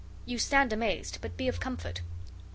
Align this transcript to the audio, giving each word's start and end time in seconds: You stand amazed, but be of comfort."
You 0.25 0.39
stand 0.39 0.73
amazed, 0.73 1.19
but 1.21 1.37
be 1.37 1.47
of 1.47 1.59
comfort." 1.59 2.01